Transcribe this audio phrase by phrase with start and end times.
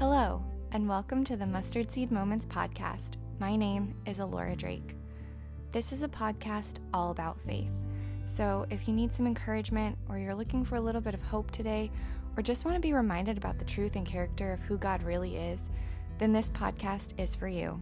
[0.00, 0.42] Hello,
[0.72, 3.18] and welcome to the Mustard Seed Moments podcast.
[3.38, 4.96] My name is Alora Drake.
[5.72, 7.68] This is a podcast all about faith.
[8.24, 11.50] So if you need some encouragement, or you're looking for a little bit of hope
[11.50, 11.90] today,
[12.34, 15.36] or just want to be reminded about the truth and character of who God really
[15.36, 15.68] is,
[16.16, 17.78] then this podcast is for you.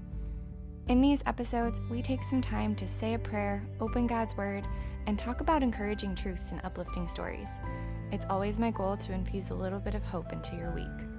[0.88, 4.66] In these episodes, we take some time to say a prayer, open God's Word,
[5.06, 7.50] and talk about encouraging truths and uplifting stories.
[8.10, 11.17] It's always my goal to infuse a little bit of hope into your week.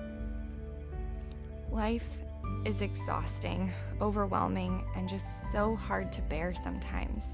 [1.72, 2.22] Life
[2.66, 7.26] is exhausting, overwhelming, and just so hard to bear sometimes.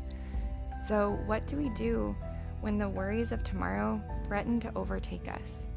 [0.88, 2.16] So, what do we do
[2.62, 5.68] when the worries of tomorrow threaten to overtake us?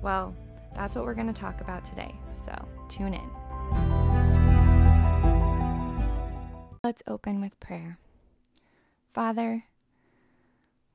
[0.00, 0.34] Well,
[0.74, 2.52] that's what we're going to talk about today, so
[2.88, 3.30] tune in.
[6.84, 7.98] Let's open with prayer.
[9.12, 9.64] Father,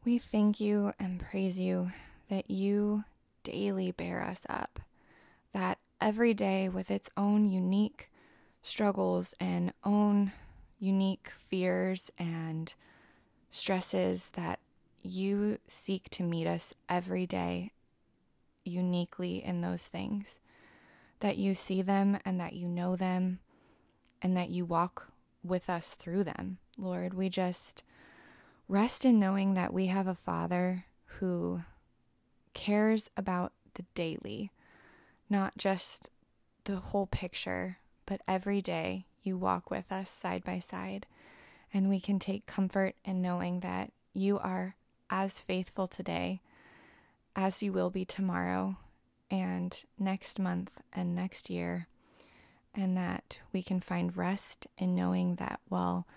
[0.05, 1.91] we thank you and praise you
[2.29, 3.03] that you
[3.43, 4.79] daily bear us up,
[5.53, 8.11] that every day with its own unique
[8.61, 10.33] struggles and own
[10.77, 12.73] unique fears and
[13.49, 14.59] stresses that
[15.01, 17.71] you seek to meet us every day
[18.65, 20.41] uniquely in those things.
[21.21, 23.39] That you see them and that you know them
[24.21, 25.07] and that you walk
[25.41, 26.57] with us through them.
[26.77, 27.81] Lord, we just
[28.67, 31.61] rest in knowing that we have a Father who
[32.53, 34.51] cares about the daily
[35.33, 36.11] not just
[36.65, 41.07] the whole picture, but every day you walk with us side by side.
[41.73, 44.75] And we can take comfort in knowing that you are
[45.09, 46.39] as faithful today
[47.35, 48.77] as you will be tomorrow
[49.31, 51.87] and next month and next year.
[52.75, 56.07] And that we can find rest in knowing that while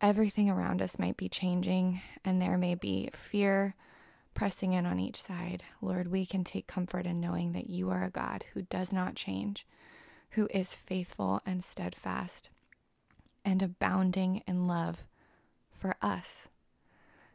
[0.00, 3.74] everything around us might be changing and there may be fear
[4.40, 8.04] pressing in on each side, Lord, we can take comfort in knowing that you are
[8.04, 9.66] a God who does not change,
[10.30, 12.48] who is faithful and steadfast,
[13.44, 15.04] and abounding in love
[15.70, 16.48] for us.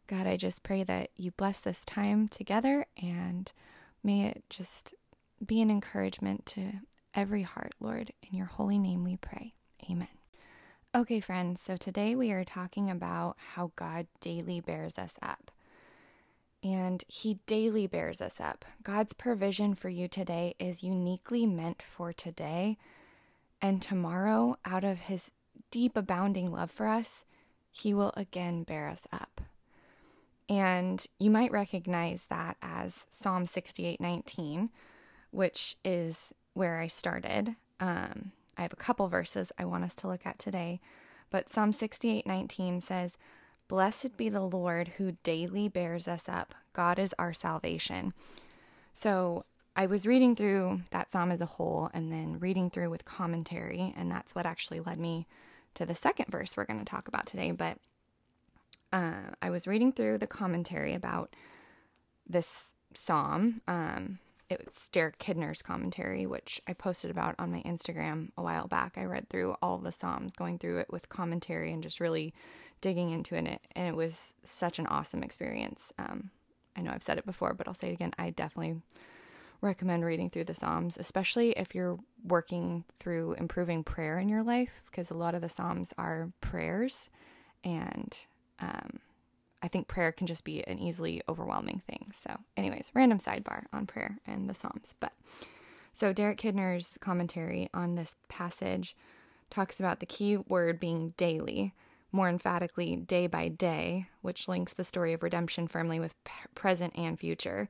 [0.08, 3.52] God, I just pray that you bless this time together and
[4.04, 4.96] may it just
[5.46, 6.72] be an encouragement to
[7.14, 8.14] every heart, Lord.
[8.24, 9.54] In your holy name we pray.
[9.92, 10.08] Amen.
[10.96, 15.52] Okay, friends, so today we are talking about how God daily bears us up
[16.66, 18.66] and He daily bears us up.
[18.82, 22.78] God's provision for you today is uniquely meant for today,
[23.62, 25.32] and tomorrow, out of His
[25.70, 27.24] deep, abounding love for us,
[27.72, 29.42] He will again bear us up.
[30.50, 34.72] And you might recognize that as Psalm 68 19,
[35.30, 37.56] which is where I started.
[37.80, 40.82] Um, I have a couple verses I want us to look at today,
[41.30, 43.18] but Psalm 68 19 says,
[43.68, 46.54] Blessed be the Lord who daily bears us up.
[46.74, 48.14] God is our salvation.
[48.94, 49.46] So
[49.76, 53.94] I was reading through that psalm as a whole and then reading through with commentary,
[53.98, 55.28] and that's what actually led me
[55.74, 57.52] to the second verse we're going to talk about today.
[57.52, 57.78] But
[58.94, 61.36] uh, I was reading through the commentary about
[62.28, 63.62] this psalm.
[63.68, 64.20] Um,
[64.50, 68.94] it was Derek Kidner's commentary, which I posted about on my Instagram a while back.
[68.98, 72.34] I read through all the Psalms, going through it with commentary and just really
[72.82, 73.62] digging into it.
[73.76, 75.92] And it was such an awesome experience.
[75.98, 76.30] Um,
[76.76, 78.12] I know I've said it before, but I'll say it again.
[78.20, 78.82] I definitely
[79.62, 84.82] recommend reading through the Psalms, especially if you're working through improving prayer in your life,
[84.86, 87.10] because a lot of the Psalms are prayers.
[87.64, 88.16] And
[88.60, 89.00] um,
[89.62, 92.12] I think prayer can just be an easily overwhelming thing.
[92.14, 94.96] So, anyways, random sidebar on prayer and the Psalms.
[95.00, 95.14] But
[95.94, 98.96] so Derek Kidner's commentary on this passage
[99.50, 101.74] talks about the key word being daily,
[102.12, 106.14] more emphatically, day by day, which links the story of redemption firmly with
[106.54, 107.70] present and future.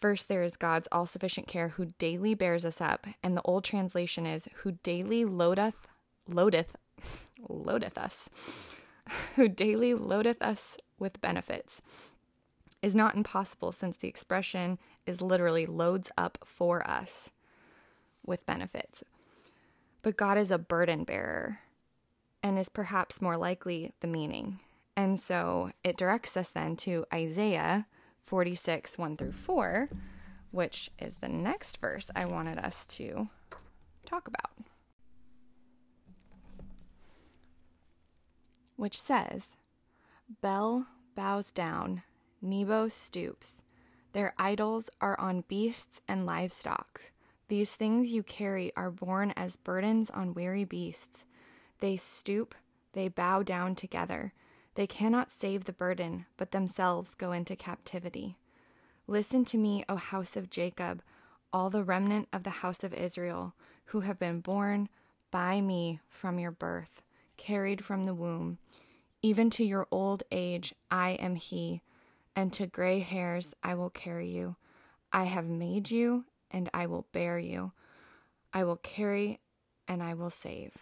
[0.00, 3.64] First, there is God's all sufficient care who daily bears us up, and the old
[3.64, 5.86] translation is who daily loadeth,
[6.26, 6.74] loadeth,
[7.48, 8.28] loadeth us
[9.36, 11.82] who daily loadeth us with benefits,
[12.82, 17.30] is not impossible since the expression is literally loads up for us
[18.26, 19.04] with benefits.
[20.02, 21.60] But God is a burden bearer
[22.42, 24.58] and is perhaps more likely the meaning.
[24.96, 27.86] And so it directs us then to Isaiah
[28.22, 29.88] 46, 1 through 4,
[30.50, 33.28] which is the next verse I wanted us to
[34.04, 34.50] talk about.
[38.76, 39.56] Which says,
[40.40, 42.02] Bel bows down,
[42.40, 43.62] Nebo stoops.
[44.12, 47.10] Their idols are on beasts and livestock.
[47.48, 51.24] These things you carry are borne as burdens on weary beasts.
[51.80, 52.54] They stoop,
[52.92, 54.32] they bow down together.
[54.74, 58.36] They cannot save the burden, but themselves go into captivity.
[59.06, 61.02] Listen to me, O house of Jacob,
[61.52, 63.54] all the remnant of the house of Israel
[63.86, 64.88] who have been borne
[65.30, 67.02] by me from your birth,
[67.42, 68.58] carried from the womb.
[69.20, 71.82] Even to your old age, I am He,
[72.36, 74.56] and to gray hairs I will carry you.
[75.12, 77.72] I have made you, and I will bear you.
[78.54, 79.40] I will carry,
[79.88, 80.72] and I will save.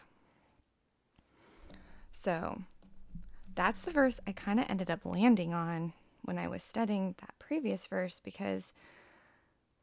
[2.13, 2.63] So
[3.55, 7.39] that's the verse I kind of ended up landing on when I was studying that
[7.39, 8.75] previous verse because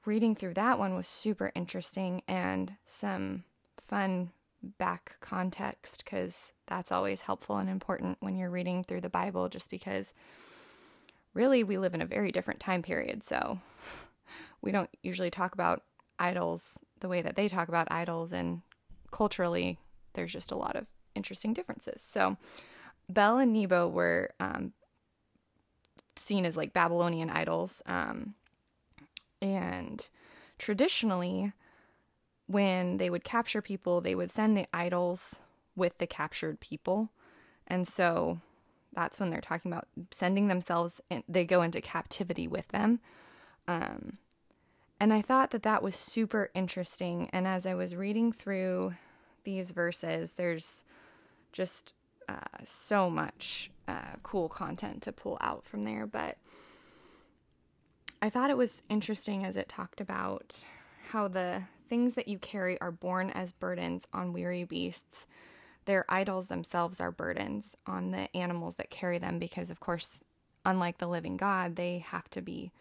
[0.06, 3.44] reading through that one was super interesting and some
[3.88, 4.30] fun
[4.78, 9.70] back context because that's always helpful and important when you're reading through the Bible, just
[9.70, 10.14] because
[11.34, 13.24] really we live in a very different time period.
[13.24, 13.60] So
[14.62, 15.84] we don't usually talk about
[16.20, 18.62] idols the way that they talk about idols, and
[19.12, 19.78] culturally,
[20.14, 22.02] there's just a lot of interesting differences.
[22.02, 22.38] So
[23.10, 24.74] Bel and Nebo were um,
[26.16, 27.82] seen as like Babylonian idols.
[27.86, 28.36] Um,
[29.42, 30.08] and
[30.58, 31.54] traditionally,
[32.48, 35.40] when they would capture people, they would send the idols
[35.78, 37.12] with the captured people.
[37.68, 38.42] And so
[38.94, 43.00] that's when they're talking about sending themselves, in, they go into captivity with them.
[43.68, 44.18] Um,
[45.00, 47.30] and I thought that that was super interesting.
[47.32, 48.96] And as I was reading through
[49.44, 50.84] these verses, there's
[51.52, 51.94] just
[52.28, 56.08] uh, so much uh, cool content to pull out from there.
[56.08, 56.38] But
[58.22, 60.64] I thought it was interesting as it talked about
[61.12, 65.28] how the things that you carry are borne as burdens on weary beasts.
[65.88, 70.22] Their idols themselves are burdens on the animals that carry them because, of course,
[70.66, 72.72] unlike the living God, they have to be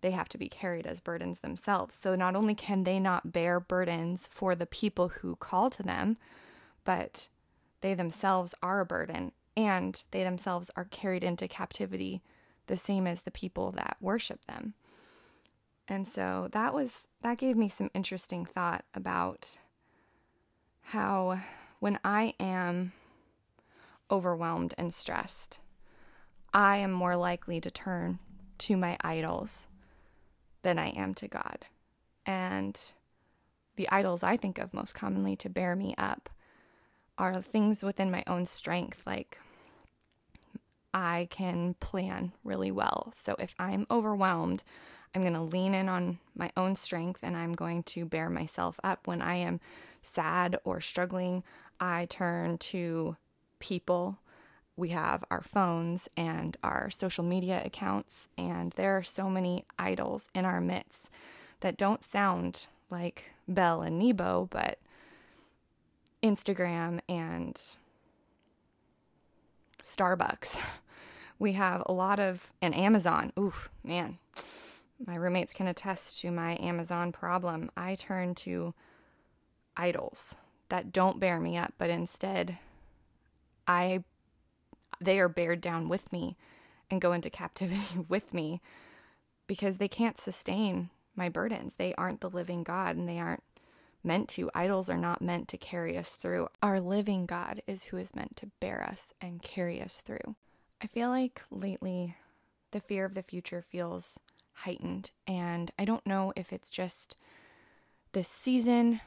[0.00, 1.94] they have to be carried as burdens themselves.
[1.94, 6.18] So not only can they not bear burdens for the people who call to them,
[6.84, 7.28] but
[7.80, 12.22] they themselves are a burden and they themselves are carried into captivity
[12.66, 14.74] the same as the people that worship them.
[15.88, 19.58] And so that was that gave me some interesting thought about
[20.80, 21.40] how
[21.84, 22.94] when I am
[24.10, 25.58] overwhelmed and stressed,
[26.54, 28.20] I am more likely to turn
[28.60, 29.68] to my idols
[30.62, 31.66] than I am to God.
[32.24, 32.80] And
[33.76, 36.30] the idols I think of most commonly to bear me up
[37.18, 39.38] are things within my own strength, like
[40.94, 43.12] I can plan really well.
[43.14, 44.64] So if I'm overwhelmed,
[45.14, 48.80] I'm going to lean in on my own strength and I'm going to bear myself
[48.82, 49.06] up.
[49.06, 49.60] When I am
[50.00, 51.44] sad or struggling,
[51.84, 53.18] I turn to
[53.58, 54.18] people.
[54.74, 60.30] We have our phones and our social media accounts, and there are so many idols
[60.34, 61.10] in our midst
[61.60, 64.78] that don't sound like Bel and Nebo, but
[66.22, 67.60] Instagram and
[69.82, 70.60] Starbucks.
[71.36, 73.32] We have a lot of, and Amazon.
[73.36, 74.18] Oof, man,
[75.04, 77.72] my roommates can attest to my Amazon problem.
[77.76, 78.72] I turn to
[79.76, 80.36] idols
[80.74, 82.58] that don't bear me up, but instead,
[83.64, 84.02] I,
[85.00, 86.36] they are bared down with me
[86.90, 88.60] and go into captivity with me
[89.46, 91.74] because they can't sustain my burdens.
[91.74, 93.44] They aren't the living God and they aren't
[94.02, 94.50] meant to.
[94.52, 96.48] Idols are not meant to carry us through.
[96.60, 100.34] Our living God is who is meant to bear us and carry us through.
[100.82, 102.16] I feel like lately
[102.72, 104.18] the fear of the future feels
[104.54, 107.16] heightened, and I don't know if it's just
[108.10, 109.00] this season,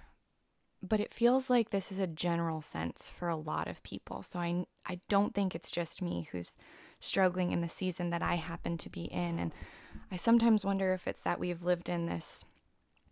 [0.82, 4.24] but it feels like this is a general sense for a lot of people.
[4.24, 6.56] So I I don't think it's just me who's
[7.00, 9.54] struggling in the season that I happen to be in and
[10.12, 12.46] I sometimes wonder if it's that we've lived in this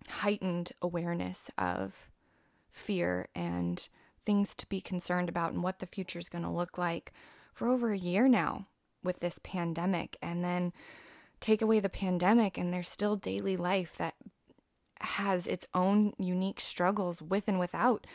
[0.07, 2.07] heightened awareness of
[2.69, 3.88] fear and
[4.22, 7.13] things to be concerned about and what the future is going to look like
[7.53, 8.67] for over a year now
[9.03, 10.17] with this pandemic.
[10.22, 10.74] And then
[11.39, 14.15] take away the pandemic, and there's still daily life that
[15.02, 18.08] has its own unique struggles with and without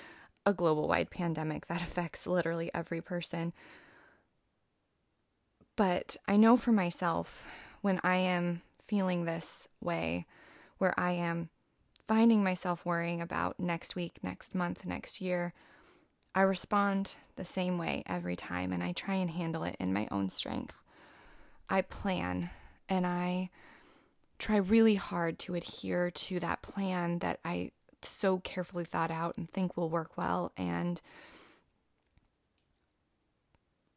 [0.46, 3.52] a global wide pandemic that affects literally every person.
[5.76, 7.44] But I know for myself,
[7.80, 10.26] when I am feeling this way,
[10.78, 11.48] where I am
[12.06, 15.54] finding myself worrying about next week, next month, next year,
[16.34, 20.06] I respond the same way every time and I try and handle it in my
[20.10, 20.82] own strength.
[21.68, 22.50] I plan
[22.88, 23.50] and I
[24.40, 27.70] try really hard to adhere to that plan that I
[28.02, 30.52] so carefully thought out and think will work well.
[30.56, 31.00] And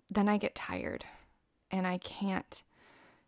[0.10, 1.06] then I get tired
[1.72, 2.62] and I can't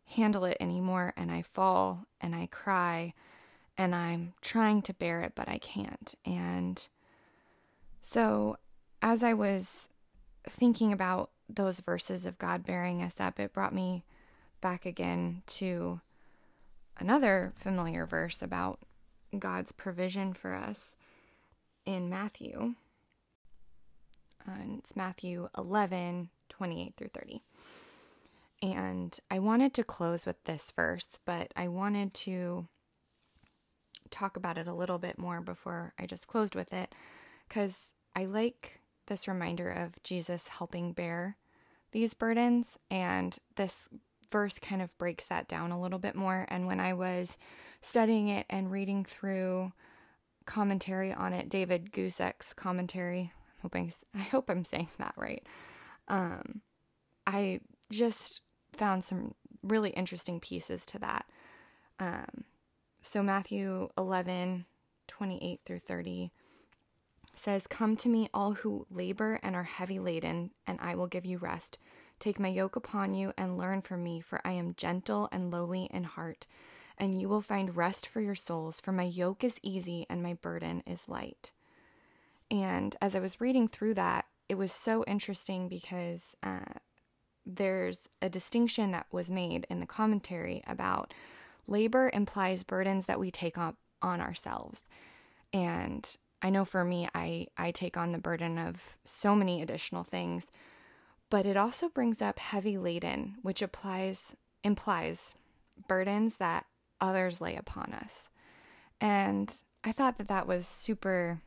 [0.06, 1.14] handle it anymore.
[1.16, 3.14] And I fall and I cry
[3.78, 6.14] and I'm trying to bear it, but I can't.
[6.26, 6.88] And
[8.02, 8.58] so
[9.02, 9.90] as I was
[10.48, 14.04] thinking about those verses of God bearing us up, it brought me
[14.62, 16.02] back again to
[16.98, 18.80] another familiar verse about
[19.38, 20.96] God's provision for us
[21.86, 22.76] in Matthew.
[24.46, 27.42] And it's Matthew 11, 28 through 30.
[28.62, 32.68] And I wanted to close with this verse, but I wanted to
[34.10, 36.94] talk about it a little bit more before I just closed with it
[37.48, 41.38] because I like this reminder of Jesus helping bear
[41.92, 42.78] these burdens.
[42.90, 43.90] And this
[44.32, 46.46] verse kind of breaks that down a little bit more.
[46.50, 47.38] And when I was
[47.82, 49.72] studying it and reading through
[50.46, 55.46] commentary on it, David Guzik's commentary, I'm hoping I hope I'm saying that right.
[56.08, 56.62] Um,
[57.28, 58.42] I just
[58.74, 61.26] found some really interesting pieces to that.
[62.00, 62.44] Um,
[63.02, 64.66] so Matthew 11,
[65.08, 66.32] 28 through 30
[67.34, 71.26] says, Come to me, all who labor and are heavy laden, and I will give
[71.26, 71.80] you rest.
[72.20, 75.90] Take my yoke upon you and learn from me, for I am gentle and lowly
[75.94, 76.48] in heart,
[76.98, 80.34] and you will find rest for your souls, for my yoke is easy and my
[80.34, 81.52] burden is light.
[82.50, 86.80] And as I was reading through that, it was so interesting because uh,
[87.46, 91.14] there's a distinction that was made in the commentary about
[91.68, 94.84] labor implies burdens that we take up on ourselves.
[95.52, 96.08] And
[96.42, 100.48] I know for me, I, I take on the burden of so many additional things,
[101.30, 105.36] but it also brings up heavy laden, which applies implies
[105.88, 106.66] burdens that
[107.02, 108.30] others lay upon us.
[109.00, 109.54] And
[109.84, 111.42] I thought that that was super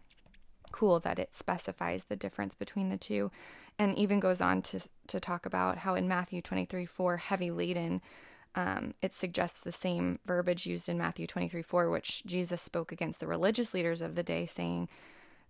[0.70, 3.30] cool that it specifies the difference between the two
[3.78, 8.02] and even goes on to to talk about how in Matthew 23 4 heavy laden
[8.54, 13.20] um, it suggests the same verbiage used in Matthew 23 4, which Jesus spoke against
[13.20, 14.88] the religious leaders of the day, saying,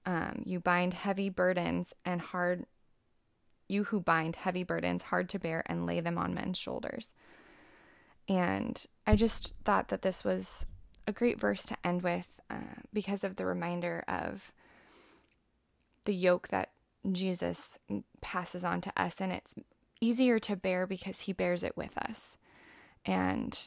[0.04, 2.66] um, You bind heavy burdens and hard,
[3.68, 7.12] you who bind heavy burdens hard to bear and lay them on men's shoulders.
[8.28, 10.66] And I just thought that this was
[11.06, 14.52] a great verse to end with uh, because of the reminder of
[16.04, 16.70] the yoke that
[17.10, 17.78] Jesus
[18.20, 19.20] passes on to us.
[19.20, 19.54] And it's
[20.00, 22.36] easier to bear because he bears it with us.
[23.06, 23.58] And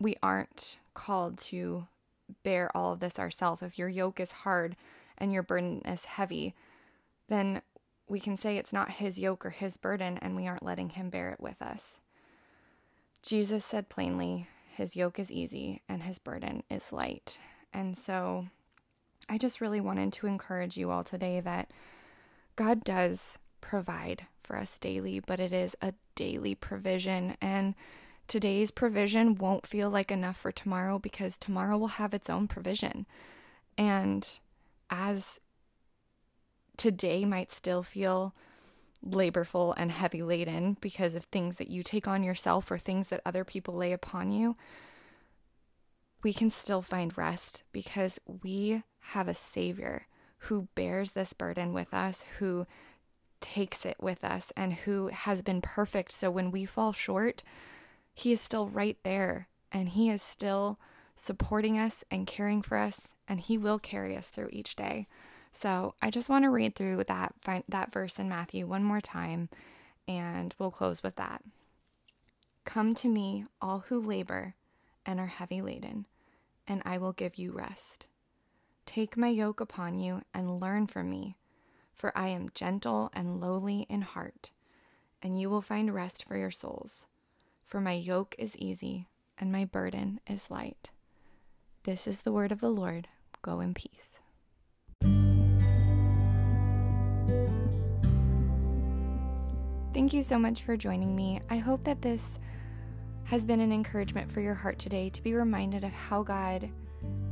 [0.00, 1.86] we aren't called to
[2.42, 3.62] bear all of this ourselves.
[3.62, 4.76] If your yoke is hard
[5.16, 6.54] and your burden is heavy,
[7.28, 7.62] then
[8.08, 11.10] we can say it's not his yoke or his burden and we aren't letting him
[11.10, 12.00] bear it with us.
[13.22, 17.38] Jesus said plainly, his yoke is easy and his burden is light.
[17.72, 18.46] And so
[19.28, 21.70] I just really wanted to encourage you all today that
[22.56, 27.36] God does provide for us daily, but it is a daily provision.
[27.40, 27.74] And
[28.26, 33.06] today's provision won't feel like enough for tomorrow because tomorrow will have its own provision.
[33.76, 34.26] And
[34.90, 35.40] as
[36.78, 38.34] today might still feel
[39.04, 43.20] laborful and heavy laden because of things that you take on yourself or things that
[43.26, 44.56] other people lay upon you,
[46.22, 50.06] we can still find rest because we have a Savior
[50.42, 52.66] who bears this burden with us, who
[53.40, 56.12] takes it with us, and who has been perfect.
[56.12, 57.42] So when we fall short,
[58.14, 60.78] he is still right there and He is still
[61.14, 65.08] supporting us and caring for us, and He will carry us through each day.
[65.50, 67.34] So I just want to read through that
[67.68, 69.48] that verse in Matthew one more time,
[70.06, 71.42] and we'll close with that.
[72.64, 74.54] Come to me, all who labor
[75.06, 76.06] and are heavy laden,
[76.66, 78.06] and I will give you rest.
[78.84, 81.36] Take my yoke upon you and learn from me,
[81.94, 84.50] for I am gentle and lowly in heart,
[85.22, 87.06] and you will find rest for your souls
[87.68, 90.90] for my yoke is easy and my burden is light.
[91.84, 93.08] This is the word of the Lord.
[93.42, 94.17] Go in peace.
[99.98, 101.40] Thank you so much for joining me.
[101.50, 102.38] I hope that this
[103.24, 106.70] has been an encouragement for your heart today to be reminded of how God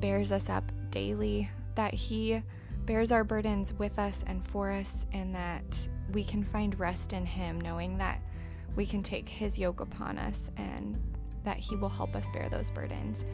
[0.00, 2.42] bears us up daily, that He
[2.84, 7.24] bears our burdens with us and for us, and that we can find rest in
[7.24, 8.20] Him, knowing that
[8.74, 11.00] we can take His yoke upon us and
[11.44, 13.24] that He will help us bear those burdens.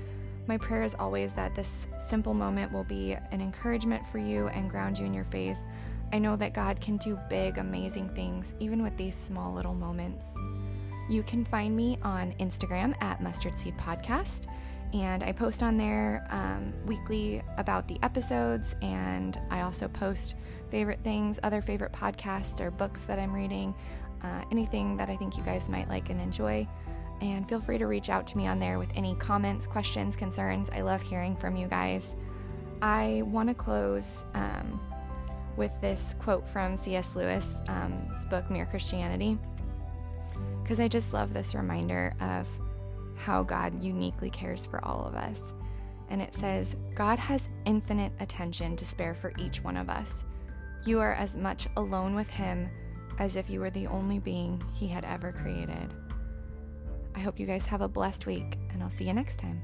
[0.46, 4.70] My prayer is always that this simple moment will be an encouragement for you and
[4.70, 5.56] ground you in your faith.
[6.12, 10.36] I know that God can do big, amazing things, even with these small little moments.
[11.08, 14.46] You can find me on Instagram at Mustard Seed Podcast,
[14.92, 20.36] and I post on there um, weekly about the episodes, and I also post
[20.70, 23.74] favorite things, other favorite podcasts or books that I'm reading
[24.22, 26.66] uh, anything that I think you guys might like and enjoy.
[27.20, 30.68] And feel free to reach out to me on there with any comments, questions, concerns.
[30.70, 32.14] I love hearing from you guys.
[32.80, 34.80] I want to close um,
[35.56, 37.14] with this quote from C.S.
[37.14, 39.38] Lewis' um, book, Mere Christianity,
[40.62, 42.48] because I just love this reminder of
[43.16, 45.38] how God uniquely cares for all of us.
[46.08, 50.26] and it says, God has infinite attention to spare for each one of us.
[50.84, 52.68] You are as much alone with Him
[53.18, 55.94] as if you were the only being He had ever created.
[57.14, 59.62] I hope you guys have a blessed week, and I'll see you next time.